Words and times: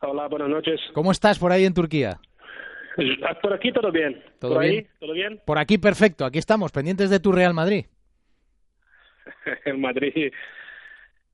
Hola, 0.00 0.28
buenas 0.28 0.48
noches. 0.48 0.80
¿Cómo 0.94 1.10
estás 1.12 1.38
por 1.38 1.52
ahí 1.52 1.64
en 1.64 1.74
Turquía? 1.74 2.18
Por 3.42 3.52
aquí 3.52 3.72
todo 3.72 3.90
bien. 3.92 4.22
¿Todo 4.38 4.54
¿Por 4.54 4.62
bien? 4.62 4.74
ahí 4.74 4.86
todo 4.98 5.12
bien? 5.12 5.40
Por 5.44 5.58
aquí 5.58 5.78
perfecto, 5.78 6.24
aquí 6.24 6.38
estamos, 6.38 6.72
pendientes 6.72 7.10
de 7.10 7.20
tu 7.20 7.32
Real 7.32 7.52
Madrid. 7.54 7.86
El 9.64 9.78
Madrid, 9.78 10.32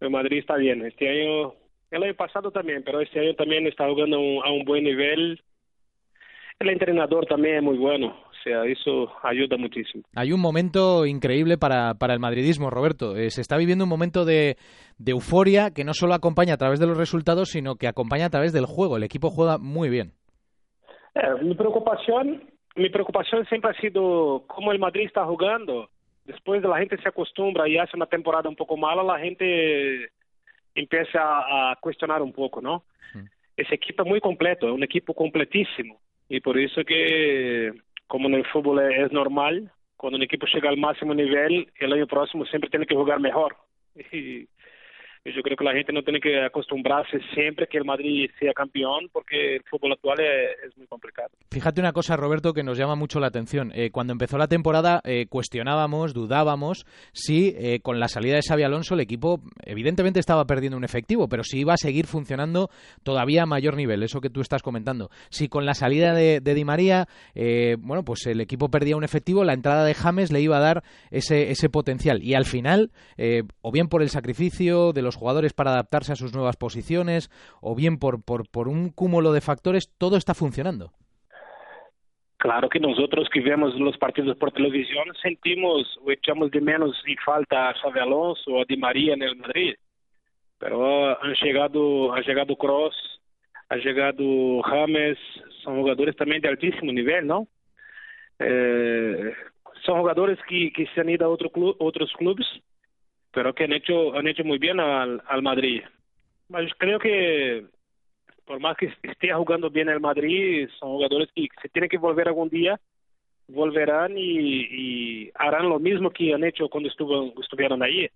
el 0.01 0.11
Madrid 0.11 0.39
está 0.39 0.57
bien. 0.57 0.85
Este 0.85 1.09
año, 1.09 1.55
el 1.91 2.03
año 2.03 2.15
pasado 2.15 2.51
también, 2.51 2.83
pero 2.85 3.01
este 3.01 3.21
año 3.21 3.35
también 3.35 3.67
está 3.67 3.87
jugando 3.89 4.17
a 4.17 4.51
un 4.51 4.65
buen 4.65 4.85
nivel. 4.85 5.41
El 6.63 6.71
entrenador 6.71 7.27
también 7.27 7.57
es 7.57 7.63
muy 7.65 7.77
bueno, 7.77 8.07
o 8.07 8.43
sea, 8.45 8.65
eso 8.67 9.13
ayuda 9.25 9.57
muchísimo. 9.57 10.05
Hay 10.15 10.31
un 10.31 10.41
momento 10.41 11.07
increíble 11.07 11.59
para, 11.59 11.95
para 11.95 12.15
el 12.15 12.21
madridismo, 12.21 12.71
Roberto. 12.71 13.17
Eh, 13.17 13.31
se 13.31 13.41
está 13.41 13.57
viviendo 13.57 13.83
un 13.83 13.91
momento 13.91 14.25
de, 14.25 14.57
de 14.97 15.11
euforia 15.11 15.73
que 15.75 15.83
no 15.83 15.93
solo 15.93 16.15
acompaña 16.15 16.55
a 16.55 16.59
través 16.59 16.79
de 16.79 16.87
los 16.87 16.97
resultados, 16.97 17.49
sino 17.49 17.75
que 17.75 17.89
acompaña 17.89 18.27
a 18.27 18.31
través 18.31 18.53
del 18.53 18.67
juego. 18.67 18.97
El 18.97 19.03
equipo 19.03 19.31
juega 19.31 19.59
muy 19.59 19.91
bien. 19.91 20.13
Eh, 21.17 21.43
mi 21.43 21.57
preocupación, 21.57 22.45
mi 22.77 22.91
preocupación 22.91 23.45
siempre 23.47 23.73
ha 23.73 23.81
sido 23.81 24.45
cómo 24.47 24.71
el 24.71 24.79
Madrid 24.79 25.07
está 25.07 25.25
jugando. 25.25 25.89
Después 26.27 26.63
de 26.63 26.69
la 26.69 26.79
gente 26.79 26.97
se 27.03 27.09
acostumbra 27.09 27.69
y 27.69 27.77
hace 27.77 27.97
una 27.97 28.07
temporada 28.07 28.49
un 28.49 28.55
poco 28.55 28.77
mala, 28.77 29.03
la 29.03 29.19
gente 29.19 30.11
empieza 30.77 31.19
a, 31.21 31.73
a 31.73 31.77
cuestionar 31.81 32.23
un 32.23 32.33
poco, 32.33 32.61
¿no? 32.61 32.85
Mm. 33.15 33.25
Ese 33.57 33.75
equipo 33.75 34.05
es 34.05 34.09
muy 34.09 34.21
completo, 34.21 34.69
es 34.69 34.73
un 34.73 34.85
equipo 34.85 35.13
completísimo. 35.13 35.99
Y 36.33 36.41
por 36.41 36.59
eso 36.59 36.83
que, 36.83 37.75
como 38.07 38.27
en 38.27 38.37
el 38.37 38.47
fútbol 38.47 38.81
es, 38.91 39.13
normal, 39.13 39.71
cuando 39.99 40.17
un 40.17 40.23
equipo 40.23 40.47
llega 40.47 40.71
al 40.71 40.79
máximo 40.79 41.13
nivel, 41.13 41.71
el 41.79 41.93
año 41.93 42.07
próximo 42.07 42.47
siempre 42.47 42.71
tiene 42.71 42.87
que 42.87 42.95
jugar 42.95 43.21
mejor. 43.21 43.55
Y, 44.13 44.49
yo 45.25 45.43
creo 45.43 45.57
que 45.57 45.65
la 45.65 45.73
gente 45.73 45.93
no 45.93 46.03
tiene 46.03 46.21
que 46.21 46.45
acostumbrarse 46.45 47.21
siempre 47.33 47.69
que 47.69 47.79
el 47.79 47.85
Madrid 47.85 48.29
sea 48.41 48.53
campeón, 48.53 49.09
porque 49.13 49.57
el 49.57 49.63
fútbol 49.71 49.93
actual 49.93 50.19
es, 50.21 50.77
muy 50.77 50.87
complicado. 50.89 51.29
Fíjate 51.51 51.81
una 51.81 51.93
cosa, 51.93 52.17
Roberto, 52.17 52.53
que 52.53 52.65
nos 52.65 52.77
llama 52.77 52.97
mucho 52.97 53.21
la 53.21 53.29
atención. 53.29 53.71
Eh, 53.75 53.91
cuando 53.91 54.13
empezó 54.13 54.37
la 54.37 54.49
temporada 54.49 55.01
eh, 55.05 55.27
cuestionábamos, 55.29 56.13
dudábamos 56.13 56.87
si 57.13 57.55
eh, 57.57 57.81
con 57.81 58.01
la 58.01 58.09
salida 58.09 58.35
de 58.35 58.43
Xavi 58.43 58.65
Alonso 58.65 58.95
el 58.95 59.01
equipo 59.01 59.41
evidentemente 59.65 60.19
estaba 60.19 60.45
perdiendo 60.45 60.77
un 60.77 60.85
efectivo, 60.85 61.29
pero 61.29 61.45
si 61.45 61.61
iba 61.61 61.75
a 61.75 61.79
seguir 61.79 62.07
funcionando 62.07 62.71
todavía 63.05 63.45
a 63.45 63.47
mayor 63.47 63.77
nivel, 63.77 64.03
eso 64.03 64.21
que 64.21 64.31
tú 64.31 64.41
estás 64.41 64.63
comentando. 64.63 65.11
Si 65.31 65.49
con 65.49 65.67
la 65.67 65.75
salida 65.75 66.15
de, 66.15 66.41
de 66.41 66.55
Di 66.55 66.65
María, 66.65 67.07
eh, 67.35 67.77
bueno, 67.79 68.05
pues 68.05 68.27
el 68.27 68.41
equipo 68.41 68.71
perdía 68.71 68.97
un 68.97 69.05
efectivo, 69.05 69.45
la 69.45 69.55
entrada 69.55 69.85
de 69.85 69.95
James 69.95 70.33
le 70.33 70.41
iba 70.41 70.57
a 70.57 70.61
dar 70.61 70.83
ese, 71.11 71.51
ese 71.51 71.69
potencial. 71.69 72.23
Y 72.23 72.35
al 72.35 72.45
final, 72.45 72.91
o 73.61 73.73
bien 73.73 73.89
por 73.89 74.03
el 74.03 74.09
sacrificio 74.09 74.93
de 74.93 75.03
los 75.03 75.12
jugadores 75.17 75.53
para 75.53 75.71
adaptarse 75.71 76.13
a 76.13 76.17
sus 76.17 76.35
nuevas 76.35 76.57
posiciones, 76.57 77.31
o 77.61 77.75
bien 77.75 77.99
por, 77.99 78.23
por, 78.23 78.49
por 78.49 78.69
un 78.69 78.91
cúmulo 78.91 79.33
de 79.33 79.41
factores, 79.41 79.93
todo 79.99 80.17
está 80.17 80.35
funcionando. 80.35 80.93
Claro 82.43 82.69
que 82.69 82.81
nosotros 82.81 83.29
que 83.33 83.41
vemos 83.41 83.73
los 83.77 83.97
partidos 83.99 84.37
por 84.37 84.51
televisión 84.51 85.05
sentimos 85.23 85.87
o 86.05 86.11
echamos 86.11 86.51
de 86.51 86.61
menos 86.61 87.01
en 87.07 87.17
falta 87.25 87.69
a 87.69 87.75
Xavi 87.75 88.01
Alonso 88.01 88.51
o 88.51 88.63
a 88.63 88.65
Di 88.67 88.77
María 88.77 89.15
en 89.15 89.23
el 89.23 89.37
Madrid. 89.37 89.75
Pero 90.59 91.23
han 91.23 91.35
llegado, 91.35 92.13
ha 92.13 92.21
llegado 92.21 92.57
Kroos, 92.57 92.97
ha 93.69 93.77
llegado 93.77 94.61
James, 94.63 95.19
son 95.63 95.81
jugadores 95.83 96.17
también 96.17 96.43
de 96.43 96.49
altísimo 96.49 96.91
nivel, 96.91 97.29
¿no? 97.29 97.47
Eh, 98.41 99.33
son 99.87 100.01
jugadores 100.01 100.39
que, 100.49 100.73
que 100.73 100.87
se 100.89 101.01
han 101.01 101.11
ido 101.11 101.27
a 101.27 101.29
otro 101.29 101.49
club, 101.49 101.77
otros 101.79 102.13
clubes, 102.19 102.47
pero 103.33 103.55
que 103.55 103.65
han 103.65 103.73
hecho, 103.73 104.15
han 104.15 104.27
hecho 104.27 104.45
muy 104.45 104.59
bien 104.59 104.81
al, 104.81 105.23
al 105.27 105.43
Madrid. 105.43 105.83
Mas 106.49 106.71
creo 106.79 106.99
que 106.99 107.65
por 108.45 108.61
más 108.61 108.77
que 108.77 108.93
esté 109.03 109.33
jugando 109.33 109.71
bien 109.71 109.89
el 109.89 110.01
Madrid, 110.01 110.69
son 110.79 110.91
jugadores 110.91 111.29
que 111.35 111.49
se 111.61 111.69
tienen 111.69 111.89
que 111.89 111.99
volver 111.99 112.29
algún 112.29 112.49
día, 112.49 112.79
volverán 113.49 114.17
y, 114.17 114.67
y 114.71 115.31
harán 115.35 115.69
lo 115.69 115.79
mismo 115.79 116.11
que 116.11 116.33
han 116.33 116.45
hecho 116.45 116.69
cuando 116.69 116.89
estuvo, 116.89 117.33
estuvieron 117.41 117.83
allí. 117.83 118.09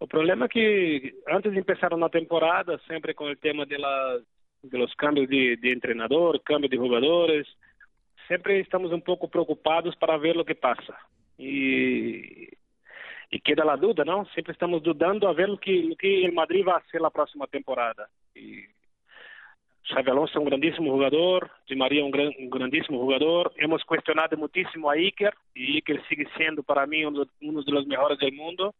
El 0.00 0.08
problema 0.08 0.46
es 0.46 0.50
que 0.50 1.14
antes 1.26 1.52
de 1.52 1.58
empezar 1.58 1.94
una 1.94 2.08
temporada, 2.08 2.78
siempre 2.86 3.14
con 3.14 3.28
el 3.28 3.38
tema 3.38 3.64
de, 3.64 3.78
la, 3.78 4.18
de 4.62 4.78
los 4.78 4.94
cambios 4.96 5.28
de, 5.28 5.56
de 5.56 5.72
entrenador, 5.72 6.42
cambio 6.42 6.68
de 6.68 6.76
jugadores, 6.76 7.46
siempre 8.26 8.60
estamos 8.60 8.92
un 8.92 9.02
poco 9.02 9.28
preocupados 9.28 9.94
para 9.96 10.18
ver 10.18 10.36
lo 10.36 10.44
que 10.44 10.56
pasa. 10.56 10.98
Y, 11.38 12.48
y 13.34 13.40
queda 13.40 13.64
la 13.64 13.76
duda, 13.76 14.04
¿no? 14.04 14.24
Siempre 14.26 14.52
estamos 14.52 14.80
dudando 14.80 15.26
a 15.26 15.32
ver 15.32 15.48
lo 15.48 15.58
que, 15.58 15.72
lo 15.82 15.96
que 15.96 16.30
Madrid 16.32 16.64
va 16.64 16.74
a 16.74 16.78
hacer 16.78 17.00
la 17.00 17.10
próxima 17.10 17.48
temporada. 17.48 18.08
Y 18.32 18.62
Xavi 19.88 20.08
Alonso 20.08 20.38
é 20.38 20.40
um 20.40 20.44
grandíssimo 20.44 20.92
jogador, 20.92 21.50
Di 21.66 21.74
Maria 21.74 22.02
é 22.02 22.04
um, 22.04 22.12
gran, 22.12 22.30
um 22.38 22.48
grandíssimo 22.48 22.96
jogador. 22.96 23.52
Hemos 23.56 23.82
questionado 23.82 24.38
muitíssimo 24.38 24.88
a 24.88 24.96
Iker, 24.96 25.34
e 25.56 25.78
Iker 25.78 26.00
sigue 26.06 26.28
sendo 26.36 26.62
para 26.62 26.86
mim 26.86 27.06
um 27.06 27.12
dos, 27.12 27.28
um 27.42 27.52
dos 27.52 27.86
melhores 27.86 28.18
do 28.20 28.32
mundo. 28.32 28.72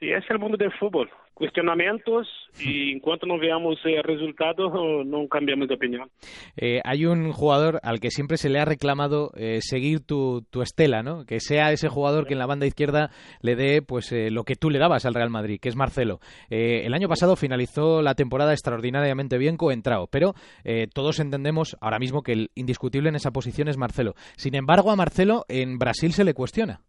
E 0.00 0.12
esse 0.12 0.32
é 0.32 0.36
o 0.36 0.40
mundo 0.40 0.56
do 0.56 0.70
futebol. 0.72 1.08
Cuestionamientos 1.34 2.28
y 2.60 2.92
en 2.94 3.00
cuanto 3.00 3.26
no 3.26 3.38
veamos 3.38 3.78
eh, 3.84 4.02
resultados 4.02 4.72
no 5.06 5.26
cambiamos 5.28 5.68
de 5.68 5.74
opinión. 5.74 6.08
Eh, 6.56 6.80
hay 6.84 7.06
un 7.06 7.32
jugador 7.32 7.80
al 7.82 8.00
que 8.00 8.10
siempre 8.10 8.36
se 8.36 8.48
le 8.48 8.60
ha 8.60 8.64
reclamado 8.64 9.30
eh, 9.36 9.58
seguir 9.60 10.00
tu, 10.00 10.42
tu, 10.50 10.62
estela, 10.62 11.02
¿no? 11.02 11.24
Que 11.24 11.40
sea 11.40 11.72
ese 11.72 11.88
jugador 11.88 12.26
que 12.26 12.34
en 12.34 12.38
la 12.38 12.46
banda 12.46 12.66
izquierda 12.66 13.10
le 13.40 13.56
dé 13.56 13.82
pues 13.82 14.12
eh, 14.12 14.30
lo 14.30 14.44
que 14.44 14.56
tú 14.56 14.70
le 14.70 14.78
dabas 14.78 15.06
al 15.06 15.14
Real 15.14 15.30
Madrid, 15.30 15.58
que 15.60 15.68
es 15.68 15.76
Marcelo. 15.76 16.20
Eh, 16.50 16.82
el 16.84 16.94
año 16.94 17.08
pasado 17.08 17.36
finalizó 17.36 18.02
la 18.02 18.14
temporada 18.14 18.52
extraordinariamente 18.52 19.38
bien 19.38 19.56
coentrao, 19.56 20.06
pero 20.06 20.34
eh, 20.64 20.86
todos 20.92 21.18
entendemos 21.18 21.76
ahora 21.80 21.98
mismo 21.98 22.22
que 22.22 22.32
el 22.32 22.50
indiscutible 22.54 23.08
en 23.08 23.16
esa 23.16 23.32
posición 23.32 23.68
es 23.68 23.76
Marcelo. 23.76 24.14
Sin 24.36 24.54
embargo, 24.54 24.90
a 24.90 24.96
Marcelo 24.96 25.44
en 25.48 25.78
Brasil 25.78 26.12
se 26.12 26.24
le 26.24 26.34
cuestiona. 26.34 26.80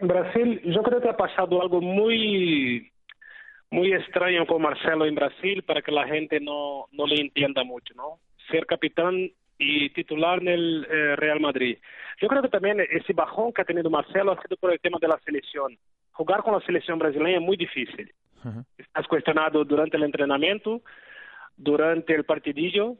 En 0.00 0.08
Brasil, 0.08 0.60
yo 0.64 0.82
creo 0.82 1.00
que 1.00 1.08
ha 1.08 1.16
pasado 1.16 1.60
algo 1.60 1.80
muy 1.80 2.90
muy 3.70 3.92
extraño 3.92 4.46
con 4.46 4.62
Marcelo 4.62 5.06
en 5.06 5.14
Brasil 5.14 5.62
para 5.62 5.82
que 5.82 5.90
la 5.90 6.06
gente 6.06 6.38
no, 6.40 6.86
no 6.92 7.06
le 7.06 7.20
entienda 7.20 7.64
mucho, 7.64 7.94
¿no? 7.94 8.18
Ser 8.50 8.64
capitán 8.64 9.30
y 9.58 9.90
titular 9.90 10.40
en 10.40 10.48
el 10.48 10.86
eh, 10.88 11.16
Real 11.16 11.40
Madrid. 11.40 11.78
Yo 12.20 12.28
creo 12.28 12.42
que 12.42 12.48
también 12.48 12.80
ese 12.80 13.12
bajón 13.12 13.52
que 13.52 13.62
ha 13.62 13.64
tenido 13.64 13.90
Marcelo 13.90 14.32
ha 14.32 14.42
sido 14.42 14.56
por 14.56 14.72
el 14.72 14.80
tema 14.80 14.98
de 15.00 15.08
la 15.08 15.18
selección. 15.24 15.76
Jugar 16.12 16.42
con 16.42 16.54
la 16.54 16.60
selección 16.60 16.98
brasileña 16.98 17.38
es 17.38 17.42
muy 17.42 17.56
difícil. 17.56 18.12
Uh 18.44 18.48
-huh. 18.48 18.64
Estás 18.78 19.06
cuestionado 19.08 19.64
durante 19.64 19.96
el 19.96 20.04
entrenamiento, 20.04 20.82
durante 21.56 22.14
el 22.14 22.24
partidillo, 22.24 22.96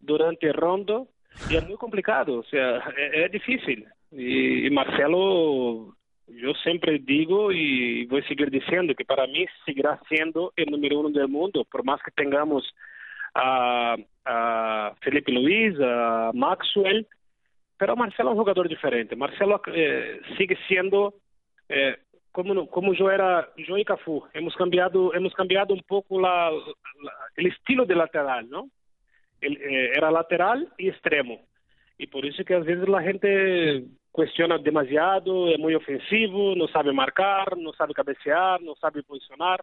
durante 0.00 0.46
el 0.48 0.54
rondo, 0.54 1.08
y 1.50 1.56
es 1.56 1.66
muy 1.66 1.76
complicado, 1.76 2.40
o 2.40 2.44
sea, 2.44 2.78
es, 2.96 3.24
es 3.24 3.32
difícil. 3.32 3.86
Y, 4.10 4.66
y 4.66 4.70
Marcelo 4.70 5.94
yo 6.28 6.52
siempre 6.62 6.98
digo 6.98 7.52
y 7.52 8.06
voy 8.06 8.20
a 8.20 8.28
seguir 8.28 8.50
diciendo 8.50 8.94
que 8.94 9.04
para 9.04 9.26
mí 9.26 9.46
seguirá 9.64 10.00
siendo 10.08 10.52
el 10.56 10.70
número 10.70 11.00
uno 11.00 11.10
del 11.10 11.28
mundo, 11.28 11.64
por 11.64 11.84
más 11.84 12.00
que 12.02 12.10
tengamos 12.10 12.64
a, 13.34 13.96
a 14.24 14.94
Felipe 15.00 15.32
Luis, 15.32 15.74
a 15.80 16.30
Maxwell, 16.34 17.06
pero 17.76 17.96
Marcelo 17.96 18.30
es 18.30 18.34
un 18.34 18.40
jugador 18.40 18.68
diferente. 18.68 19.16
Marcelo 19.16 19.60
eh, 19.72 20.20
sigue 20.36 20.58
siendo 20.66 21.14
eh, 21.68 21.96
como 22.32 22.94
yo 22.94 23.10
era 23.10 23.48
yo 23.56 23.76
y 23.76 23.84
Cafu. 23.84 24.24
Hemos 24.32 24.54
cambiado 24.56 25.14
hemos 25.14 25.34
cambiado 25.34 25.74
un 25.74 25.82
poco 25.82 26.20
la, 26.20 26.50
la, 26.50 27.12
el 27.36 27.46
estilo 27.46 27.84
de 27.84 27.96
lateral, 27.96 28.48
¿no? 28.48 28.68
Eh, 29.40 29.92
era 29.94 30.10
lateral 30.10 30.68
y 30.76 30.88
extremo. 30.88 31.40
Y 31.96 32.06
por 32.06 32.24
eso 32.26 32.44
que 32.44 32.54
a 32.54 32.60
veces 32.60 32.88
la 32.88 33.02
gente 33.02 33.84
cuestiona 34.18 34.58
demasiado, 34.58 35.48
es 35.48 35.60
muy 35.60 35.76
ofensivo, 35.76 36.56
no 36.56 36.66
sabe 36.66 36.92
marcar, 36.92 37.56
no 37.56 37.72
sabe 37.72 37.94
cabecear, 37.94 38.60
no 38.60 38.74
sabe 38.74 39.04
posicionar. 39.04 39.60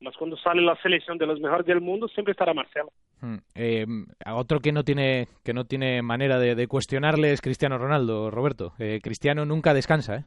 Mas 0.00 0.14
cuando 0.18 0.36
sale 0.36 0.60
la 0.60 0.76
selección 0.82 1.16
de 1.16 1.24
los 1.24 1.40
mejores 1.40 1.64
del 1.64 1.80
mundo, 1.80 2.06
siempre 2.08 2.32
estará 2.32 2.52
Marcelo. 2.52 2.92
Hmm. 3.22 3.38
Eh, 3.54 3.86
otro 4.34 4.60
que 4.60 4.70
no 4.70 4.84
tiene 4.84 5.28
que 5.42 5.54
no 5.54 5.64
tiene 5.64 6.02
manera 6.02 6.38
de, 6.38 6.54
de 6.54 6.66
cuestionarle 6.66 7.32
es 7.32 7.40
Cristiano 7.40 7.78
Ronaldo, 7.78 8.30
Roberto. 8.30 8.74
Eh, 8.78 9.00
Cristiano 9.02 9.46
nunca 9.46 9.72
descansa, 9.72 10.16
¿eh? 10.16 10.24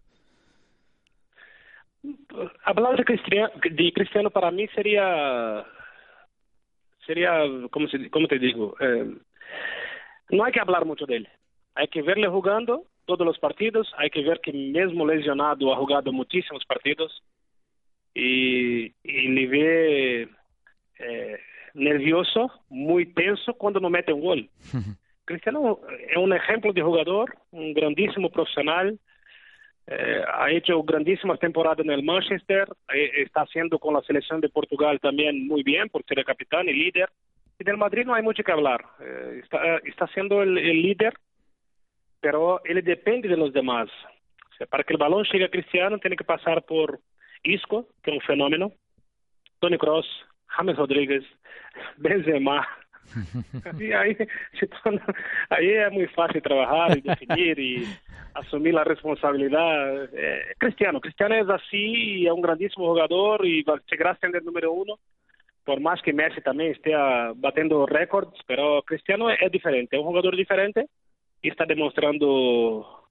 Hablar 2.65 2.97
de 2.97 3.05
Cristiano, 3.05 3.51
de 3.63 3.93
Cristiano 3.93 4.31
para 4.31 4.49
mí 4.49 4.67
sería 4.69 5.63
sería 7.05 7.43
como 7.69 7.87
se, 7.87 8.09
como 8.09 8.27
te 8.27 8.39
digo, 8.39 8.75
eh, 8.79 9.15
no 10.31 10.43
hay 10.43 10.51
que 10.51 10.59
hablar 10.59 10.85
mucho 10.85 11.05
de 11.05 11.17
él. 11.17 11.29
Hay 11.75 11.87
que 11.89 12.01
verle 12.01 12.27
jugando 12.27 12.87
todos 13.05 13.25
los 13.25 13.39
partidos, 13.39 13.91
hay 13.97 14.09
que 14.09 14.21
ver 14.21 14.39
que 14.41 14.53
mesmo 14.53 15.05
lesionado 15.05 15.73
ha 15.73 15.77
jugado 15.77 16.11
muchísimos 16.11 16.63
partidos 16.65 17.23
y, 18.13 18.93
y 19.03 19.27
le 19.29 19.47
ve 19.47 20.29
eh, 20.99 21.39
nervioso, 21.73 22.51
muy 22.69 23.05
tenso 23.13 23.53
cuando 23.53 23.79
no 23.79 23.89
mete 23.89 24.13
un 24.13 24.21
gol. 24.21 24.49
Cristiano 25.25 25.79
es 26.09 26.17
un 26.17 26.33
ejemplo 26.33 26.73
de 26.73 26.81
jugador, 26.81 27.35
un 27.51 27.73
grandísimo 27.73 28.29
profesional, 28.29 28.99
Eh, 29.85 30.21
ha 30.33 30.49
hecho 30.49 30.81
grandísimas 30.83 31.39
temporadas 31.39 31.79
en 31.79 31.91
el 31.91 32.03
Manchester, 32.03 32.69
eh, 32.93 33.11
está 33.17 33.41
haciendo 33.41 33.79
con 33.79 33.93
la 33.93 34.01
selección 34.01 34.39
de 34.39 34.47
Portugal 34.47 34.99
también 35.01 35.45
muy 35.45 35.61
bien 35.61 35.89
por 35.89 36.05
ser 36.05 36.19
el 36.19 36.25
capitán 36.25 36.69
y 36.69 36.73
líder. 36.73 37.09
Y 37.59 37.63
del 37.65 37.77
Madrid 37.77 38.05
no 38.05 38.13
hay 38.13 38.23
mucho 38.23 38.43
que 38.43 38.51
hablar. 38.51 38.85
Eh, 39.01 39.41
está, 39.43 39.77
está 39.83 40.07
siendo 40.07 40.41
el, 40.41 40.55
líder, 40.55 41.13
pero 42.23 42.61
él 42.63 42.81
depende 42.85 43.27
de 43.27 43.35
los 43.35 43.51
demás. 43.51 43.89
O 44.49 44.55
sea, 44.57 44.65
para 44.65 44.85
que 44.85 44.93
el 44.93 44.97
balón 44.97 45.25
llegue 45.25 45.43
a 45.43 45.51
Cristiano 45.51 45.99
tiene 45.99 46.15
que 46.15 46.23
pasar 46.23 46.63
por 46.63 47.01
Isco, 47.43 47.89
que 48.01 48.11
es 48.11 48.15
un 48.15 48.23
fenómeno, 48.23 48.71
Tony 49.59 49.77
Cross, 49.77 50.07
James 50.47 50.77
Rodríguez, 50.77 51.25
Benzema, 51.97 52.65
y 53.77 53.91
ahí, 53.91 54.15
ahí 55.49 55.69
es 55.69 55.91
muy 55.91 56.07
fácil 56.07 56.41
trabajar 56.41 56.97
y 56.97 57.01
definir 57.01 57.59
y 57.59 57.85
asumir 58.35 58.73
la 58.73 58.85
responsabilidad. 58.85 60.05
Eh, 60.13 60.55
Cristiano, 60.57 61.01
Cristiano 61.01 61.35
es 61.35 61.49
así 61.49 62.21
y 62.21 62.27
es 62.27 62.31
un 62.31 62.41
grandísimo 62.41 62.87
jugador 62.87 63.45
y 63.45 63.65
llegará 63.91 64.11
a 64.11 64.17
ser 64.17 64.33
el 64.33 64.45
número 64.45 64.71
uno, 64.71 64.97
por 65.65 65.81
más 65.81 66.01
que 66.01 66.13
Messi 66.13 66.39
también 66.39 66.71
esté 66.71 66.93
batiendo 67.35 67.85
récords, 67.85 68.39
pero 68.47 68.81
Cristiano 68.83 69.29
es 69.29 69.51
diferente, 69.51 69.97
es 69.97 69.99
un 69.99 70.07
jugador 70.07 70.37
diferente 70.37 70.87
está 71.49 71.65
demostrando 71.65 73.03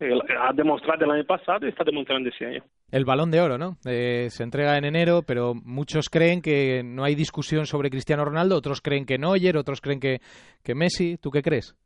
ha 0.00 0.52
demostrado 0.54 1.04
el 1.04 1.10
año 1.10 1.24
pasado 1.24 1.66
y 1.66 1.68
está 1.68 1.84
demostrando 1.84 2.28
este 2.30 2.46
año. 2.46 2.64
El 2.90 3.04
balón 3.04 3.30
de 3.30 3.40
oro, 3.40 3.58
¿no? 3.58 3.76
Eh, 3.84 4.28
se 4.30 4.42
entrega 4.42 4.78
en 4.78 4.84
enero, 4.84 5.22
pero 5.26 5.54
muchos 5.54 6.08
creen 6.08 6.40
que 6.40 6.82
no 6.82 7.04
hay 7.04 7.14
discusión 7.14 7.66
sobre 7.66 7.90
Cristiano 7.90 8.24
Ronaldo, 8.24 8.56
otros 8.56 8.80
creen 8.80 9.04
que 9.04 9.18
Neuer, 9.18 9.56
otros 9.56 9.80
creen 9.80 10.00
que, 10.00 10.20
que 10.64 10.74
Messi. 10.74 11.18
¿Tú 11.18 11.30
qué 11.30 11.42
crees? 11.42 11.76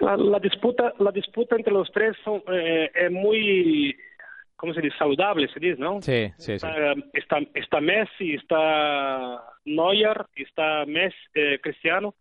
La, 0.00 0.38
disputa 0.38 0.94
la 0.98 1.10
disputa 1.10 1.56
entre 1.56 1.72
los 1.72 1.90
tres 1.92 2.16
son, 2.24 2.42
eh, 2.50 2.90
es 2.94 3.12
muy 3.12 3.94
¿cómo 4.56 4.72
se 4.72 4.80
dice? 4.80 4.96
saludable 4.96 5.46
se 5.48 5.60
dice 5.60 5.78
¿no? 5.78 6.00
Sí, 6.00 6.32
sí, 6.38 6.52
está, 6.52 6.94
Está, 7.12 7.38
está, 7.54 7.80
Messi 7.82 8.34
está 8.34 9.44
Neuer 9.66 10.24
está 10.36 10.86
Messi 10.86 11.16
eh, 11.34 11.58
Cristiano 11.62 12.14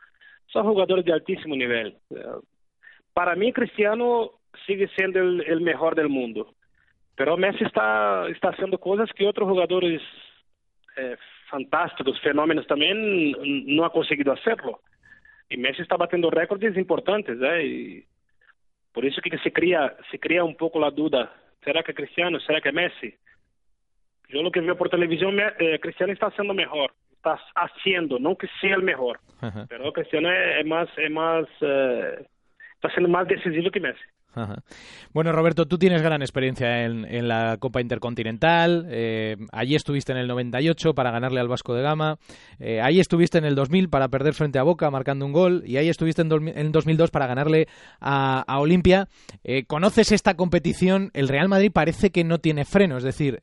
son 0.54 0.66
jugadores 0.66 1.04
de 1.04 1.12
altísimo 1.12 1.56
nivel 1.56 1.98
para 3.14 3.36
mí 3.36 3.54
Cristiano 3.54 4.32
sigue 4.66 4.88
siendo 4.96 5.20
el, 5.20 5.62
mejor 5.62 5.96
del 5.96 6.10
mundo, 6.10 6.54
pero 7.16 7.38
Messi 7.38 7.64
está, 7.64 8.28
está 8.30 8.50
haciendo 8.50 8.78
cosas 8.80 9.10
que 9.14 9.28
otros 9.28 9.48
jugadores 9.48 10.02
eh, 10.98 11.16
fantásticos, 11.50 12.20
fenómenos 12.22 12.68
también 12.68 13.32
no 13.76 13.86
ha 13.86 13.92
conseguido 13.92 14.34
hacerlo. 14.34 14.82
Y 15.50 15.58
Messi 15.58 15.84
está 15.84 15.98
batiendo 15.98 16.32
récords 16.32 16.78
importantes, 16.78 17.38
¿eh? 17.42 18.06
Por 18.92 19.06
eso 19.06 19.22
que 19.22 19.38
se 19.40 19.52
crea, 19.52 19.96
se 20.12 20.20
crea 20.20 20.44
un 20.44 20.56
poco 20.56 20.80
la 20.80 20.92
duda, 20.92 21.32
¿será 21.64 21.84
que 21.84 21.94
Cristiano, 21.94 22.40
será 22.40 22.62
que 22.62 22.72
Messi? 22.72 23.14
Yo 24.30 24.42
lo 24.42 24.52
que 24.52 24.62
veo 24.62 24.78
por 24.78 24.90
televisión, 24.90 25.38
eh, 25.40 25.80
Cristiano 25.80 26.14
está 26.14 26.28
haciendo 26.28 26.54
mejor, 26.54 26.92
está 27.24 27.40
haciendo, 27.56 28.20
no 28.20 28.36
que 28.38 28.48
sea 28.60 28.76
el 28.76 28.84
mejor, 28.84 29.20
pero 29.70 29.94
Cristiano 29.94 30.32
es, 30.32 30.66
más, 30.66 30.90
es 30.98 31.12
más 31.12 31.46
eh, 31.62 32.26
está 32.76 32.90
siendo 32.90 33.10
más 33.10 33.28
decisivo 33.28 33.72
que 33.72 33.80
Messi. 33.80 34.02
Bueno, 35.14 35.32
Roberto, 35.32 35.68
tú 35.68 35.78
tienes 35.78 36.02
gran 36.02 36.22
experiencia 36.22 36.86
en, 36.86 37.28
la 37.28 37.58
Copa 37.58 37.82
Intercontinental. 37.82 38.88
Eh, 38.90 39.38
allí 39.52 39.76
estuviste 39.76 40.12
en 40.12 40.18
el 40.18 40.28
98 40.28 40.94
para 40.94 41.12
ganarle 41.12 41.40
al 41.40 41.48
Vasco 41.48 41.74
de 41.74 41.84
Gama. 41.84 42.18
Eh, 42.60 42.82
ahí 42.82 43.00
estuviste 43.00 43.38
en 43.38 43.46
el 43.46 43.56
2000 43.56 43.90
para 43.90 44.08
perder 44.10 44.34
frente 44.34 44.60
a 44.60 44.64
Boca 44.64 44.90
marcando 44.90 45.26
un 45.26 45.34
gol. 45.34 45.64
Y 45.66 45.78
ahí 45.78 45.90
estuviste 45.90 46.22
en, 46.22 46.32
en 46.48 46.72
2002 46.72 47.12
para 47.12 47.28
ganarle 47.28 47.68
a, 48.00 48.44
Olimpia. 48.60 49.08
Eh, 49.44 49.66
¿Conoces 49.66 50.12
esta 50.12 50.36
competición? 50.36 51.12
El 51.14 51.28
Real 51.28 51.50
Madrid 51.50 51.72
parece 51.72 52.12
que 52.12 52.24
no 52.24 52.40
tiene 52.40 52.66
freno. 52.66 52.98
Es 52.98 53.04
decir, 53.04 53.42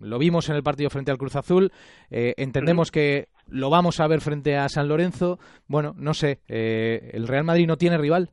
lo 0.00 0.18
vimos 0.18 0.48
en 0.48 0.56
el 0.56 0.62
partido 0.62 0.90
frente 0.90 1.10
al 1.10 1.18
Cruz 1.18 1.36
Azul. 1.36 1.72
entendemos 2.10 2.90
que 2.90 3.28
lo 3.48 3.70
vamos 3.70 4.00
a 4.00 4.06
ver 4.06 4.20
frente 4.20 4.56
a 4.56 4.68
San 4.68 4.88
Lorenzo. 4.88 5.38
Bueno, 5.66 5.94
no 5.96 6.14
sé. 6.14 6.40
¿El 6.48 7.26
Real 7.28 7.44
Madrid 7.44 7.66
no 7.66 7.76
tiene 7.76 7.98
rival? 7.98 8.30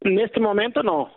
En 0.00 0.18
este 0.18 0.40
momento 0.40 0.82
no, 0.82 1.10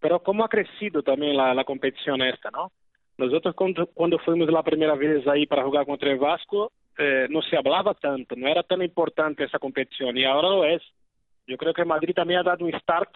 pero 0.00 0.22
como 0.22 0.44
ha 0.44 0.48
crecido 0.48 1.02
también 1.02 1.36
la, 1.36 1.54
la 1.54 1.64
competición 1.64 2.20
esta, 2.22 2.50
¿no? 2.50 2.72
Nosotros 3.16 3.54
cuando, 3.54 3.86
cuando, 3.86 4.18
fuimos 4.18 4.50
la 4.50 4.62
primera 4.62 4.94
vez 4.96 5.26
ahí 5.28 5.46
para 5.46 5.62
jugar 5.62 5.86
contra 5.86 6.10
el 6.10 6.18
Vasco, 6.18 6.72
eh, 6.98 7.26
no 7.30 7.42
se 7.42 7.56
hablaba 7.56 7.94
tanto, 7.94 8.34
no 8.36 8.48
era 8.48 8.62
tan 8.64 8.82
importante 8.82 9.44
esa 9.44 9.58
competición 9.58 10.16
y 10.16 10.24
ahora 10.24 10.48
lo 10.48 10.64
es. 10.64 10.82
Yo 11.46 11.56
creo 11.56 11.72
que 11.72 11.84
Madrid 11.84 12.14
también 12.14 12.40
ha 12.40 12.42
dado 12.42 12.64
un 12.64 12.72
start, 12.80 13.10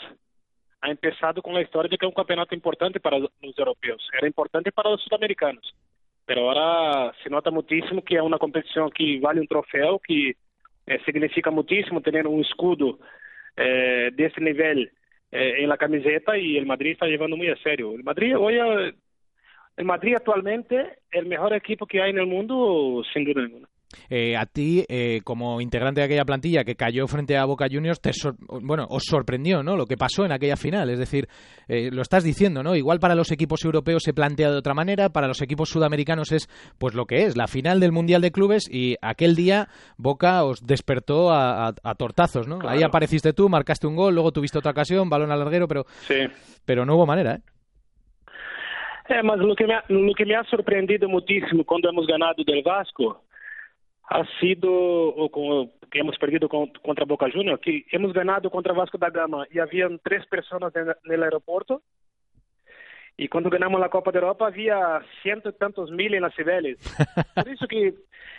ha 0.80 0.90
empezado 0.90 1.42
con 1.42 1.54
la 1.54 1.62
historia 1.62 1.90
de 1.90 1.98
que 1.98 2.06
es 2.06 2.08
un 2.08 2.14
campeonato 2.14 2.54
importante 2.54 3.00
para 3.00 3.19
los 3.19 3.30
europeos, 3.42 4.08
era 4.16 4.26
importante 4.26 4.70
para 4.70 4.90
los 4.90 5.02
sudamericanos, 5.02 5.75
pero 6.25 6.48
ahora 6.48 7.12
se 7.22 7.30
nota 7.30 7.50
muchísimo 7.50 8.02
que 8.02 8.16
es 8.16 8.22
una 8.22 8.38
competición 8.38 8.90
que 8.90 9.19
vale 9.20 9.40
un 9.40 9.48
trofeo, 9.48 9.98
que 9.98 10.36
eh, 10.86 11.00
significa 11.04 11.50
muchísimo 11.50 12.00
tener 12.00 12.26
un 12.26 12.40
escudo 12.40 12.98
eh, 13.58 14.10
de 14.14 14.25
ese 14.26 14.40
nivel 14.40 14.93
eh, 15.32 15.55
en 15.58 15.69
la 15.69 15.76
camiseta 15.76 16.38
y 16.38 16.56
el 16.56 16.66
Madrid 16.66 16.93
está 16.93 17.06
llevando 17.06 17.37
muy 17.37 17.49
a 17.49 17.56
serio. 17.56 17.93
El 17.93 18.05
Madrid 18.05 18.37
hoy, 18.37 18.56
el 19.76 19.84
Madrid 19.84 20.14
actualmente 20.16 20.99
el 21.10 21.26
mejor 21.26 21.52
equipo 21.52 21.87
que 21.87 22.00
hay 22.00 22.10
en 22.10 22.19
el 22.19 22.26
mundo 22.26 23.02
sin 23.12 23.25
duda 23.25 23.43
ninguna. 23.43 23.69
Eh, 24.10 24.36
a 24.36 24.46
ti, 24.46 24.84
eh, 24.88 25.20
como 25.24 25.60
integrante 25.60 26.00
de 26.00 26.06
aquella 26.06 26.24
plantilla 26.24 26.64
que 26.64 26.76
cayó 26.76 27.06
frente 27.06 27.36
a 27.36 27.44
Boca 27.44 27.66
Juniors, 27.70 28.00
te 28.00 28.10
bueno, 28.62 28.86
os 28.88 29.04
sorprendió, 29.04 29.62
¿no? 29.62 29.76
Lo 29.76 29.86
que 29.86 29.96
pasó 29.96 30.24
en 30.24 30.32
aquella 30.32 30.56
final. 30.56 30.90
Es 30.90 30.98
decir, 30.98 31.28
eh, 31.68 31.90
lo 31.92 32.02
estás 32.02 32.24
diciendo, 32.24 32.62
¿no? 32.62 32.74
Igual 32.74 33.00
para 33.00 33.14
los 33.14 33.30
equipos 33.32 33.64
europeos 33.64 34.02
se 34.02 34.14
plantea 34.14 34.50
de 34.50 34.58
otra 34.58 34.74
manera, 34.74 35.10
para 35.10 35.28
los 35.28 35.42
equipos 35.42 35.68
sudamericanos 35.68 36.32
es, 36.32 36.48
pues 36.78 36.94
lo 36.94 37.06
que 37.06 37.24
es, 37.24 37.36
la 37.36 37.46
final 37.46 37.80
del 37.80 37.92
Mundial 37.92 38.22
de 38.22 38.32
Clubes 38.32 38.68
y 38.70 38.96
aquel 39.02 39.34
día 39.34 39.68
Boca 39.96 40.44
os 40.44 40.66
despertó 40.66 41.30
a, 41.32 41.72
tortazos, 41.98 42.46
¿no? 42.46 42.58
Ahí 42.68 42.82
apareciste 42.82 43.32
tú, 43.32 43.48
marcaste 43.48 43.86
un 43.86 43.96
gol, 43.96 44.14
luego 44.14 44.32
tuviste 44.32 44.58
otra 44.58 44.70
ocasión, 44.70 45.08
balón 45.08 45.32
al 45.32 45.40
larguero, 45.40 45.66
pero, 45.66 45.84
pero 46.64 46.84
no 46.84 46.94
hubo 46.94 47.06
manera, 47.06 47.36
¿eh? 47.36 47.40
que, 49.08 49.66
me 49.66 49.74
ha, 49.74 49.84
lo 49.88 50.14
que 50.14 50.26
me 50.26 50.36
ha 50.36 50.44
sorprendido 50.44 51.08
muchísimo 51.08 51.64
cuando 51.64 51.88
hemos 51.88 52.06
ganado 52.06 52.44
del 52.44 52.62
Vasco 52.62 53.22
ha 54.10 54.25
sido, 54.40 54.69
o 54.69 55.28
com, 55.28 55.70
que 55.90 55.99
hemos 55.99 56.16
perdido 56.16 56.49
contra 56.49 57.05
Boca 57.05 57.31
Juniors, 57.31 57.60
que 57.60 57.84
hemos 57.93 58.12
ganado 58.12 58.50
contra 58.50 58.72
Vasco 58.72 58.96
da 58.96 59.10
Gama 59.10 59.46
e 59.52 59.60
haviam 59.60 59.99
três 59.99 60.25
pessoas 60.26 60.72
no 61.05 61.22
aeroporto. 61.22 61.82
E 63.19 63.28
quando 63.28 63.50
ganhamos 63.50 63.82
a 63.82 63.88
Copa 63.88 64.12
da 64.12 64.19
Europa 64.19 64.46
havia 64.46 65.02
cento 65.22 65.49
e 65.49 65.52
tantos 65.52 65.90
mil 65.90 66.14
em 66.14 66.31
Cibeles. 66.31 66.78
Por 67.34 67.49
isso 67.49 67.66
que 67.66 67.94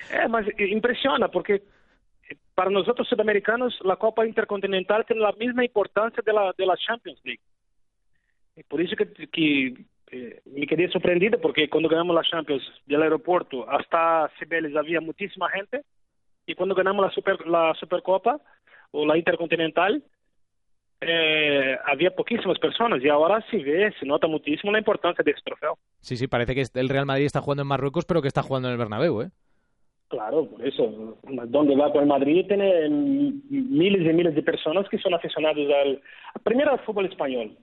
é, 0.09 0.27
mas 0.27 0.47
impressiona 0.57 1.29
porque 1.29 1.61
para 2.55 2.69
nós 2.69 2.87
outros 2.87 3.07
sudamericanos 3.07 3.77
a 3.85 3.95
Copa 3.95 4.25
Intercontinental 4.25 5.03
tem 5.03 5.23
a 5.23 5.33
mesma 5.33 5.65
importância 5.65 6.23
da 6.23 6.51
da 6.51 6.77
Champions 6.77 7.19
League. 7.25 7.41
E 8.57 8.63
por 8.63 8.81
isso 8.81 8.95
que, 8.95 9.05
que 9.27 9.85
eh, 10.11 10.41
me 10.45 10.65
quedé 10.65 10.89
sorprendido 10.89 11.39
porque 11.39 11.69
cuando 11.69 11.89
ganamos 11.89 12.15
la 12.15 12.23
Champions 12.23 12.63
del 12.85 13.03
aeropuerto 13.03 13.69
hasta 13.69 14.29
Cibeles 14.39 14.75
había 14.75 15.01
muchísima 15.01 15.49
gente 15.49 15.83
y 16.45 16.55
cuando 16.55 16.75
ganamos 16.75 17.05
la, 17.05 17.11
Super, 17.11 17.45
la 17.47 17.73
Supercopa 17.79 18.39
o 18.91 19.05
la 19.05 19.17
Intercontinental 19.17 20.03
eh, 21.01 21.77
había 21.85 22.15
poquísimas 22.15 22.59
personas 22.59 23.03
y 23.03 23.09
ahora 23.09 23.43
se 23.49 23.57
ve, 23.57 23.93
se 23.99 24.05
nota 24.05 24.27
muchísimo 24.27 24.71
la 24.71 24.79
importancia 24.79 25.23
de 25.23 25.31
este 25.31 25.43
trofeo. 25.43 25.77
Sí, 25.99 26.17
sí, 26.17 26.27
parece 26.27 26.55
que 26.55 26.65
el 26.73 26.89
Real 26.89 27.05
Madrid 27.05 27.25
está 27.25 27.41
jugando 27.41 27.61
en 27.61 27.67
Marruecos 27.67 28.05
pero 28.05 28.21
que 28.21 28.27
está 28.27 28.41
jugando 28.41 28.67
en 28.67 28.73
el 28.73 28.79
Bernabéu, 28.79 29.21
¿eh? 29.21 29.29
Claro, 30.09 30.47
por 30.47 30.67
eso. 30.67 31.17
Donde 31.47 31.75
va 31.75 31.91
con 31.91 32.01
el 32.01 32.07
Madrid 32.07 32.45
tiene 32.47 32.89
miles 32.89 34.01
y 34.01 34.13
miles 34.13 34.33
de 34.33 34.41
personas 34.41 34.89
que 34.89 34.97
son 34.97 35.13
aficionados 35.13 35.67
al, 35.71 36.01
primero 36.43 36.71
al 36.71 36.79
fútbol 36.79 37.05
español, 37.05 37.55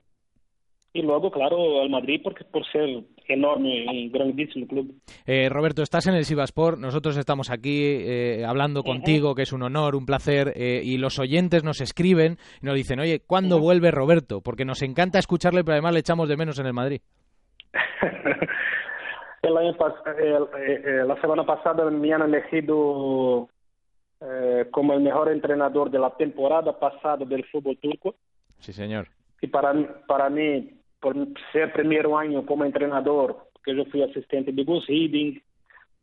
y 0.97 1.03
luego, 1.03 1.29
claro, 1.29 1.81
al 1.81 1.89
Madrid 1.91 2.21
porque 2.23 2.43
por 2.43 2.65
ser 2.65 3.03
enorme, 3.27 3.85
un 3.87 4.11
grandísimo 4.11 4.65
club. 4.65 4.95
Eh, 5.27 5.47
Roberto, 5.47 5.83
estás 5.83 6.07
en 6.07 6.15
el 6.15 6.25
Sivasport, 6.25 6.79
nosotros 6.79 7.17
estamos 7.17 7.51
aquí 7.51 7.83
eh, 7.83 8.43
hablando 8.43 8.81
contigo, 8.81 9.35
que 9.35 9.43
es 9.43 9.53
un 9.53 9.61
honor, 9.61 9.95
un 9.95 10.07
placer, 10.07 10.53
eh, 10.55 10.81
y 10.83 10.97
los 10.97 11.19
oyentes 11.19 11.63
nos 11.63 11.81
escriben 11.81 12.37
y 12.63 12.65
nos 12.65 12.73
dicen, 12.73 12.99
oye, 12.99 13.19
¿cuándo 13.19 13.59
vuelve 13.59 13.91
Roberto? 13.91 14.41
Porque 14.41 14.65
nos 14.65 14.81
encanta 14.81 15.19
escucharle, 15.19 15.63
pero 15.63 15.73
además 15.73 15.93
le 15.93 15.99
echamos 15.99 16.27
de 16.29 16.37
menos 16.37 16.57
en 16.57 16.65
el 16.65 16.73
Madrid. 16.73 17.01
el 19.43 19.57
año 19.57 19.75
la 21.05 21.21
semana 21.21 21.45
pasada 21.45 21.91
me 21.91 22.11
han 22.11 22.23
elegido 22.23 23.49
como 24.71 24.93
el 24.93 25.01
mejor 25.01 25.31
entrenador 25.31 25.91
de 25.91 25.99
la 25.99 26.09
temporada 26.09 26.79
pasada 26.79 27.23
del 27.23 27.45
fútbol 27.45 27.77
turco. 27.77 28.15
Sí, 28.57 28.73
señor. 28.73 29.09
Y 29.41 29.47
para, 29.47 29.73
para 30.07 30.31
mí 30.31 30.77
por 30.99 31.15
ser 31.51 31.71
primeiro 31.73 32.15
ano 32.15 32.43
como 32.43 32.69
treinador, 32.71 33.35
porque 33.53 33.71
eu 33.71 33.85
fui 33.85 34.03
assistente 34.03 34.51
de 34.51 34.63
Gus 34.63 34.87
Hiddink 34.87 35.41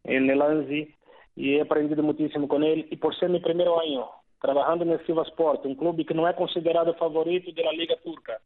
em 0.05 0.21
Nelanzi 0.21 0.95
e 1.37 1.57
he 1.57 1.61
aprendido 1.61 2.03
muitíssimo 2.03 2.47
com 2.47 2.63
ele, 2.63 2.87
e 2.91 2.97
por 2.97 3.15
ser 3.15 3.29
meu 3.29 3.41
primeiro 3.41 3.79
ano 3.79 4.09
trabajando 4.41 4.85
en 4.85 4.91
el 4.91 5.01
Sport, 5.01 5.65
un 5.65 5.75
club 5.75 6.05
que 6.05 6.13
no 6.13 6.29
es 6.29 6.37
considerado 6.37 6.93
favorito 6.95 7.51
de 7.51 7.63
la 7.63 7.73
Liga 7.73 7.97
Turca, 8.05 8.39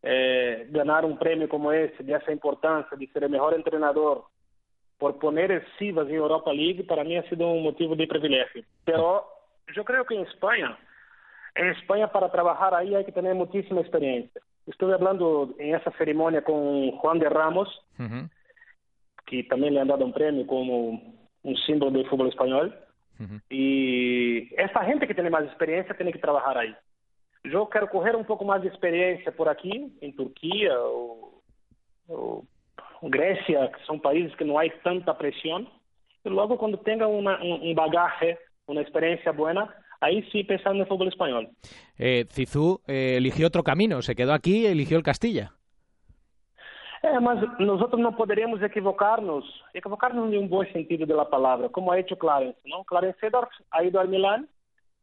eh, 0.00 0.68
ganar 0.70 1.04
un 1.04 1.18
premio 1.18 1.48
como 1.48 1.72
ese, 1.72 2.04
de 2.04 2.14
esa 2.14 2.30
importancia, 2.30 2.96
de 2.96 3.08
ser 3.08 3.24
el 3.24 3.30
mejor 3.30 3.54
entrenador, 3.54 4.22
por 4.96 5.18
poner 5.18 5.50
el 5.50 5.66
Sivas 5.78 6.08
en 6.08 6.14
Europa 6.14 6.52
League, 6.52 6.84
para 6.84 7.02
mí 7.02 7.16
ha 7.16 7.28
sido 7.28 7.48
un 7.48 7.64
motivo 7.64 7.96
de 7.96 8.06
privilegio. 8.06 8.62
Pero 8.84 9.26
yo 9.74 9.84
creo 9.84 10.04
que 10.04 10.14
en 10.14 10.22
España, 10.22 10.78
en 11.56 11.70
España 11.70 12.06
para 12.06 12.30
trabajar 12.30 12.72
ahí 12.74 12.94
hay 12.94 13.04
que 13.04 13.10
tener 13.10 13.34
muchísima 13.34 13.80
experiencia. 13.80 14.40
Estuve 14.66 14.94
hablando 14.94 15.54
en 15.58 15.74
esa 15.76 15.92
ceremonia 15.92 16.42
con 16.42 16.90
Juan 16.92 17.18
de 17.18 17.28
Ramos, 17.28 17.68
que 19.26 19.44
también 19.44 19.74
le 19.74 19.80
han 19.80 19.88
dado 19.88 20.04
un 20.04 20.12
premio 20.12 20.46
como 20.46 21.00
un 21.42 21.56
símbolo 21.66 21.92
del 21.92 22.08
fútbol 22.08 22.28
español. 22.28 22.76
Y 23.48 24.52
esta 24.60 24.84
gente 24.84 25.06
que 25.06 25.14
tiene 25.14 25.30
más 25.30 25.44
experiencia 25.44 25.96
tiene 25.96 26.12
que 26.12 26.18
trabajar 26.18 26.58
ahí. 26.58 26.74
Yo 27.44 27.68
quiero 27.68 27.88
coger 27.88 28.16
un 28.16 28.24
poco 28.24 28.44
más 28.44 28.60
de 28.60 28.68
experiencia 28.68 29.32
por 29.32 29.48
aquí, 29.48 29.96
en 30.00 30.16
Turquía 30.16 30.72
o, 30.78 31.42
Grecia, 33.02 33.70
que 33.70 33.84
son 33.84 34.00
países 34.00 34.34
que 34.36 34.44
no 34.44 34.58
hay 34.58 34.70
tanta 34.82 35.16
presión. 35.16 35.68
Y 36.24 36.28
luego 36.28 36.58
cuando 36.58 36.78
tenga 36.80 37.06
una, 37.06 37.40
un 37.40 37.74
bagaje, 37.74 38.38
una 38.66 38.80
experiencia 38.80 39.30
buena, 39.30 39.72
ahí 40.00 40.22
sí 40.30 40.44
pensando 40.44 40.76
en 40.76 40.80
el 40.82 40.86
fútbol 40.86 41.08
español. 41.08 41.48
Eh, 41.98 42.26
Cizú 42.30 42.80
eh, 42.86 43.14
eligió 43.16 43.46
otro 43.46 43.62
camino, 43.62 44.02
se 44.02 44.14
quedó 44.14 44.32
aquí 44.32 44.62
y 44.62 44.66
eligió 44.66 44.96
el 44.96 45.02
Castilla. 45.02 45.52
É, 47.02 47.20
mas 47.20 47.38
nós 47.60 47.80
não 47.92 48.12
poderíamos 48.12 48.60
equivocar-nos, 48.62 49.44
equivocar-nos 49.72 50.32
em 50.32 50.38
um 50.38 50.48
bom 50.48 50.64
sentido 50.66 51.06
da 51.06 51.24
palavra, 51.24 51.68
como 51.68 51.92
ha 51.92 52.00
hecho 52.00 52.16
Clarence, 52.16 52.58
não? 52.64 52.82
Clarence 52.84 53.20
Seedorf 53.20 53.50
ha 53.70 53.84
ido 53.84 54.00
al 54.00 54.08
Milan, 54.08 54.44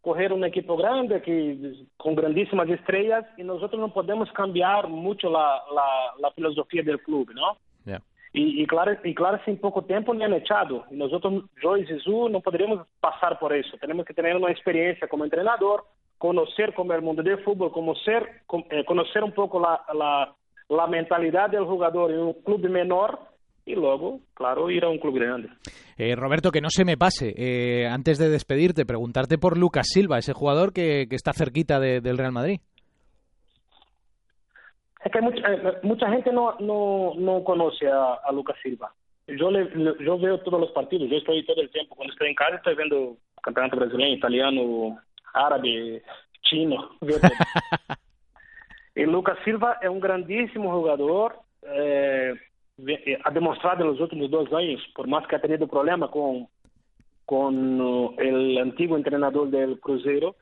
correr 0.01 0.33
uma 0.33 0.47
equipe 0.47 0.75
grande 0.75 1.21
que 1.21 1.87
com 1.97 2.13
grandíssimas 2.13 2.69
estrelas 2.69 3.25
e 3.37 3.43
nós 3.43 3.61
não 3.71 3.89
podemos 3.89 4.29
cambiar 4.31 4.85
muito 4.87 5.33
a, 5.33 5.41
a, 5.41 6.13
a 6.25 6.31
filosofia 6.31 6.83
do 6.83 6.99
clube, 6.99 7.33
não? 7.33 7.55
E, 8.33 8.63
e, 8.63 8.65
claro, 8.65 8.97
e 9.03 9.13
claro, 9.13 9.39
em 9.45 9.55
pouco 9.55 9.81
tempo 9.83 10.13
nem 10.13 10.31
é 10.31 10.37
echado. 10.37 10.83
Nós 10.91 11.11
eu 11.11 11.77
e 11.77 11.85
Jesus, 11.85 12.31
não 12.31 12.41
poderíamos 12.41 12.81
passar 12.99 13.37
por 13.37 13.55
isso. 13.55 13.77
Temos 13.77 14.05
que 14.05 14.13
ter 14.13 14.35
uma 14.35 14.51
experiência 14.51 15.07
como 15.07 15.29
treinador, 15.29 15.83
conhecer 16.17 16.73
como 16.73 16.93
o 16.93 17.01
mundo 17.01 17.21
do 17.21 17.37
futebol, 17.43 17.69
conhecer, 17.69 18.41
eh, 18.71 18.83
conhecer 18.85 19.23
um 19.23 19.31
pouco 19.31 19.63
a, 19.63 19.85
a 19.87 20.33
la 20.69 20.87
mentalidad 20.87 21.49
del 21.49 21.65
jugador 21.65 22.11
en 22.11 22.19
un 22.19 22.33
club 22.43 22.67
menor 22.69 23.19
y 23.65 23.75
luego, 23.75 24.19
claro, 24.33 24.69
ir 24.69 24.83
a 24.83 24.89
un 24.89 24.97
club 24.97 25.15
grande. 25.15 25.49
Eh, 25.97 26.15
Roberto, 26.15 26.51
que 26.51 26.61
no 26.61 26.69
se 26.69 26.85
me 26.85 26.97
pase, 26.97 27.33
eh, 27.37 27.87
antes 27.87 28.17
de 28.17 28.29
despedirte, 28.29 28.85
preguntarte 28.85 29.37
por 29.37 29.57
Lucas 29.57 29.87
Silva, 29.89 30.17
ese 30.17 30.33
jugador 30.33 30.73
que, 30.73 31.07
que 31.09 31.15
está 31.15 31.33
cerquita 31.33 31.79
de, 31.79 32.01
del 32.01 32.17
Real 32.17 32.31
Madrid. 32.31 32.59
Es 35.03 35.11
que 35.11 35.21
mucha, 35.21 35.53
eh, 35.53 35.79
mucha 35.83 36.09
gente 36.09 36.31
no, 36.31 36.55
no, 36.59 37.13
no 37.15 37.43
conoce 37.43 37.87
a, 37.87 38.13
a, 38.23 38.31
Lucas 38.31 38.55
Silva. 38.61 38.93
Yo, 39.27 39.51
le, 39.51 39.69
yo 39.99 40.17
veo 40.17 40.39
todos 40.39 40.59
los 40.59 40.71
partidos, 40.71 41.09
yo 41.09 41.17
estoy 41.17 41.45
todo 41.45 41.61
el 41.61 41.69
tiempo, 41.69 41.95
cuando 41.95 42.13
estoy 42.13 42.29
en 42.29 42.35
casa 42.35 42.55
estoy 42.55 42.75
viendo 42.75 43.17
campeonato 43.41 43.77
brasileño, 43.77 44.15
italiano, 44.15 44.99
árabe, 45.33 46.01
chino. 46.41 46.91
E 48.95 49.05
Lucas 49.07 49.37
Silva 49.43 49.77
é 49.81 49.89
um 49.89 49.99
grandíssimo 49.99 50.69
jogador, 50.71 51.35
é, 51.63 52.33
ha 53.23 53.29
demonstrado 53.29 53.85
nos 53.85 53.99
últimos 53.99 54.29
dois 54.29 54.51
anos, 54.53 54.85
por 54.95 55.07
mais 55.07 55.25
que 55.25 55.35
ha 55.35 55.39
tenido 55.39 55.67
problema 55.67 56.07
com 56.07 56.47
com 57.25 57.49
o 57.79 58.15
antigo 58.59 59.01
treinador 59.01 59.47
do 59.47 59.77
Cruzeiro, 59.77 60.35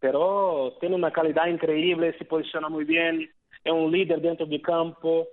pero 0.00 0.76
tem 0.80 0.94
uma 0.94 1.10
qualidade 1.10 1.50
incrível, 1.50 2.12
se 2.14 2.24
posiciona 2.24 2.68
muito 2.68 2.88
bem, 2.88 3.28
é 3.64 3.72
um 3.72 3.88
líder 3.88 4.20
dentro 4.20 4.46
do 4.46 4.58
campo, 4.60 5.26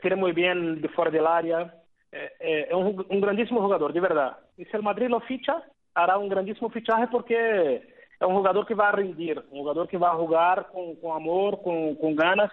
tira 0.00 0.16
muito 0.16 0.34
bem 0.34 0.74
de 0.76 0.88
fora 0.88 1.10
da 1.10 1.30
área, 1.30 1.72
é, 2.12 2.72
é 2.72 2.76
um, 2.76 2.88
um 3.10 3.20
grandíssimo 3.20 3.60
jogador, 3.60 3.92
de 3.92 4.00
verdade. 4.00 4.36
E 4.58 4.64
se 4.64 4.76
o 4.76 4.82
Madrid 4.82 5.10
lo 5.10 5.20
ficha, 5.20 5.62
hará 5.94 6.18
um 6.18 6.28
grandíssimo 6.28 6.68
fichaje 6.70 7.06
porque 7.08 7.34
é 7.34 8.26
um 8.26 8.34
jogador 8.34 8.66
que 8.66 8.74
vai 8.74 8.94
rendir, 8.94 9.42
um 9.50 9.58
jogador 9.58 9.86
que 9.86 9.96
vai 9.96 10.14
jogar 10.16 10.64
com, 10.64 10.94
com 10.96 11.12
amor, 11.12 11.56
com, 11.58 11.94
com 11.96 12.14
ganas. 12.14 12.50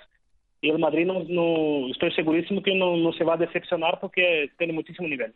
E 0.61 0.71
o 0.71 0.79
Madrid, 0.79 1.05
não, 1.05 1.23
não, 1.25 1.87
estou 1.89 2.11
seguríssimo 2.11 2.63
que 2.63 2.73
não, 2.73 2.97
não 2.97 3.13
se 3.13 3.23
vai 3.23 3.37
decepcionar 3.37 3.99
porque 3.99 4.49
tem 4.57 4.71
muitíssimo 4.71 5.07
nível. 5.07 5.29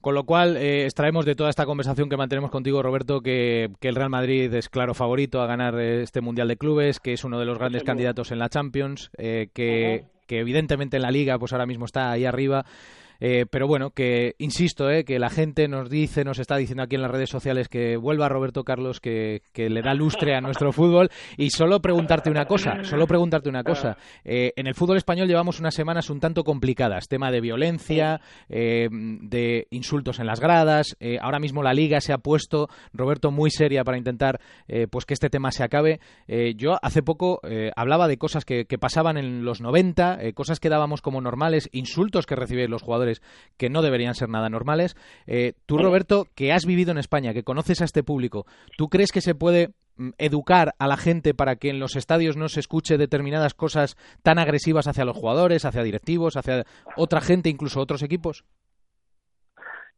Con 0.00 0.14
lo 0.14 0.24
cual, 0.24 0.56
eh, 0.56 0.84
extraemos 0.84 1.26
de 1.26 1.34
toda 1.34 1.50
esta 1.50 1.66
conversación 1.66 2.08
que 2.08 2.16
mantenemos 2.16 2.50
contigo, 2.50 2.82
Roberto, 2.82 3.20
que, 3.20 3.70
que, 3.80 3.88
el 3.88 3.96
Real 3.96 4.08
Madrid 4.08 4.52
es 4.54 4.70
claro 4.70 4.94
favorito 4.94 5.42
a 5.42 5.46
ganar 5.46 5.78
este 5.78 6.22
Mundial 6.22 6.48
de 6.48 6.56
Clubes, 6.56 7.00
que 7.00 7.12
es 7.12 7.22
uno 7.22 7.38
de 7.38 7.44
los 7.44 7.58
grandes 7.58 7.84
candidatos 7.84 8.32
en 8.32 8.38
la 8.38 8.48
Champions, 8.48 9.10
eh, 9.18 9.48
que, 9.52 10.02
uh 10.02 10.06
-huh. 10.06 10.26
que 10.26 10.38
evidentemente 10.38 10.96
en 10.96 11.02
la 11.02 11.10
Liga 11.10 11.38
pues 11.38 11.52
ahora 11.52 11.66
mismo 11.66 11.84
está 11.84 12.10
ahí 12.10 12.24
arriba 12.24 12.64
eh, 13.20 13.46
pero 13.50 13.66
bueno, 13.66 13.90
que 13.90 14.34
insisto, 14.38 14.90
eh, 14.90 15.04
que 15.04 15.18
la 15.18 15.30
gente 15.30 15.68
nos 15.68 15.88
dice, 15.90 16.24
nos 16.24 16.38
está 16.38 16.56
diciendo 16.56 16.82
aquí 16.82 16.96
en 16.96 17.02
las 17.02 17.10
redes 17.10 17.30
sociales 17.30 17.68
que 17.68 17.96
vuelva 17.96 18.28
Roberto 18.28 18.64
Carlos, 18.64 19.00
que, 19.00 19.42
que 19.52 19.70
le 19.70 19.82
da 19.82 19.94
lustre 19.94 20.34
a 20.34 20.40
nuestro 20.40 20.72
fútbol. 20.72 21.10
Y 21.36 21.50
solo 21.50 21.80
preguntarte 21.80 22.30
una 22.30 22.46
cosa, 22.46 22.82
solo 22.84 23.06
preguntarte 23.06 23.48
una 23.48 23.64
cosa. 23.64 23.96
Eh, 24.24 24.52
en 24.56 24.66
el 24.66 24.74
fútbol 24.74 24.96
español 24.96 25.28
llevamos 25.28 25.60
unas 25.60 25.74
semanas 25.74 26.10
un 26.10 26.20
tanto 26.20 26.44
complicadas. 26.44 27.08
Tema 27.08 27.30
de 27.30 27.40
violencia, 27.40 28.20
eh, 28.48 28.88
de 28.90 29.66
insultos 29.70 30.18
en 30.18 30.26
las 30.26 30.40
gradas. 30.40 30.96
Ahora 31.20 31.38
mismo 31.38 31.62
la 31.62 31.72
liga 31.72 32.00
se 32.00 32.12
ha 32.12 32.18
puesto, 32.18 32.68
Roberto, 32.92 33.30
muy 33.30 33.50
seria 33.50 33.84
para 33.84 33.98
intentar 33.98 34.40
eh, 34.68 34.86
pues 34.90 35.04
que 35.04 35.14
este 35.14 35.30
tema 35.30 35.50
se 35.50 35.64
acabe. 35.64 36.00
Yo 36.56 36.78
hace 36.82 37.02
poco 37.02 37.40
hablaba 37.76 38.08
de 38.08 38.16
cosas 38.16 38.44
que, 38.44 38.66
que 38.66 38.78
pasaban 38.78 39.16
en 39.16 39.44
los 39.44 39.60
90, 39.60 40.18
eh, 40.20 40.32
cosas 40.32 40.60
que 40.60 40.68
dábamos 40.68 41.02
como 41.02 41.20
normales, 41.20 41.68
insultos 41.72 42.26
que 42.26 42.36
recibían 42.36 42.70
los 42.70 42.82
jugadores 42.82 43.09
que 43.56 43.70
no 43.70 43.82
deberían 43.82 44.14
ser 44.14 44.28
nada 44.28 44.48
normales. 44.48 44.96
Eh, 45.26 45.52
tú, 45.66 45.78
Roberto, 45.78 46.26
que 46.34 46.52
has 46.52 46.66
vivido 46.66 46.92
en 46.92 46.98
España, 46.98 47.32
que 47.32 47.42
conoces 47.42 47.80
a 47.80 47.84
este 47.84 48.02
público, 48.02 48.46
¿tú 48.76 48.88
crees 48.88 49.12
que 49.12 49.20
se 49.20 49.34
puede 49.34 49.70
mm, 49.96 50.10
educar 50.18 50.74
a 50.78 50.86
la 50.86 50.96
gente 50.96 51.34
para 51.34 51.56
que 51.56 51.70
en 51.70 51.80
los 51.80 51.96
estadios 51.96 52.36
no 52.36 52.48
se 52.48 52.60
escuche 52.60 52.98
determinadas 52.98 53.54
cosas 53.54 53.96
tan 54.22 54.38
agresivas 54.38 54.86
hacia 54.86 55.04
los 55.04 55.16
jugadores, 55.16 55.64
hacia 55.64 55.82
directivos, 55.82 56.36
hacia 56.36 56.64
otra 56.96 57.20
gente, 57.20 57.48
incluso 57.48 57.80
otros 57.80 58.02
equipos? 58.02 58.44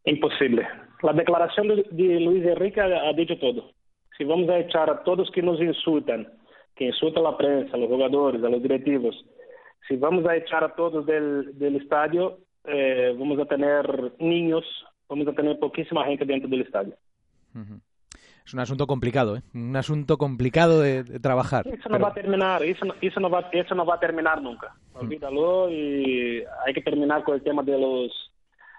Imposible. 0.04 0.66
La 1.02 1.12
declaración 1.12 1.68
de 1.68 2.20
Luis 2.20 2.44
Enrique 2.44 2.80
ha 2.80 3.12
dicho 3.12 3.38
todo. 3.38 3.70
Si 4.16 4.24
vamos 4.24 4.48
a 4.50 4.58
echar 4.58 4.90
a 4.90 5.02
todos 5.02 5.30
que 5.30 5.42
nos 5.42 5.60
insultan, 5.60 6.28
que 6.76 6.86
insultan 6.86 7.26
a 7.26 7.30
la 7.30 7.36
prensa, 7.36 7.76
a 7.76 7.78
los 7.78 7.88
jugadores, 7.88 8.42
a 8.42 8.48
los 8.48 8.62
directivos, 8.62 9.16
si 9.88 9.96
vamos 9.96 10.24
a 10.26 10.36
echar 10.36 10.64
a 10.64 10.74
todos 10.74 11.06
del, 11.06 11.58
del 11.58 11.76
estadio, 11.76 12.38
eh, 12.64 13.14
vamos 13.18 13.38
a 13.38 13.44
tener 13.46 14.12
niños, 14.18 14.64
vamos 15.08 15.26
a 15.28 15.32
tener 15.32 15.58
poquísima 15.58 16.04
gente 16.06 16.24
dentro 16.24 16.48
del 16.48 16.62
estadio. 16.62 16.94
Uh 17.54 17.58
-huh. 17.58 17.80
Es 18.44 18.54
un 18.54 18.60
asunto 18.60 18.86
complicado, 18.86 19.36
¿eh? 19.36 19.42
un 19.54 19.76
asunto 19.76 20.16
complicado 20.16 20.80
de, 20.80 21.04
de 21.04 21.20
trabajar. 21.20 21.66
Eso 21.68 21.88
no 21.88 21.92
pero... 21.96 22.04
va 22.04 22.08
a 22.08 22.14
terminar, 22.14 22.62
eso 22.64 22.84
no, 22.84 22.94
eso, 23.00 23.20
no 23.20 23.30
va, 23.30 23.48
eso 23.52 23.74
no 23.74 23.86
va 23.86 23.94
a 23.94 24.00
terminar 24.00 24.42
nunca. 24.42 24.74
Olvídalo 24.94 25.70
y 25.70 26.42
hay 26.66 26.74
que 26.74 26.82
terminar 26.82 27.22
con 27.22 27.36
el 27.36 27.42
tema 27.42 27.62
de 27.62 27.78
los 27.78 28.10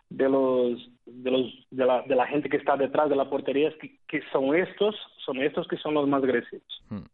de 0.10 0.30
los 0.30 0.90
de 1.06 1.32
los 1.32 1.46
de 1.72 1.86
la, 1.86 2.02
de 2.04 2.16
la 2.16 2.28
gente 2.28 2.50
que 2.50 2.58
está 2.58 2.76
detrás 2.76 3.10
de 3.10 3.16
la 3.16 3.30
portería 3.30 3.72
que, 3.80 3.98
que 4.08 4.22
son 4.32 4.54
estos 4.56 4.96
son 5.26 5.42
estos 5.42 5.66
que 5.68 5.78
son 5.78 5.94
los 5.94 6.08
más 6.08 6.22
agresivos. 6.24 6.84
Uh 6.92 6.96
-huh. 6.96 7.08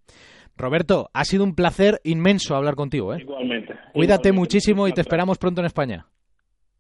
Roberto, 0.58 1.10
ha 1.14 1.24
sido 1.24 1.44
un 1.46 1.56
placer 1.56 2.02
inmenso 2.04 2.56
hablar 2.56 2.76
contigo. 2.76 3.14
¿eh? 3.14 3.20
Igualmente. 3.22 3.74
Cuídate 3.94 4.30
igualmente. 4.30 4.32
muchísimo 4.34 4.88
y 4.88 4.92
te 4.92 5.02
esperamos 5.02 5.38
pronto 5.38 5.62
en 5.62 5.68
España. 5.68 6.06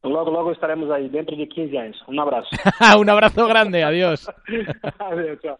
Logo, 0.03 0.31
logo 0.31 0.51
estaremos 0.51 0.89
aí, 0.91 1.09
dentro 1.09 1.35
de 1.35 1.45
15 1.45 1.77
anos. 1.77 2.03
Um 2.07 2.19
abraço. 2.21 2.49
um 2.97 3.11
abraço 3.11 3.47
grande, 3.47 3.83
adiós. 3.83 4.27
adiós, 4.99 5.39
tchau. 5.41 5.59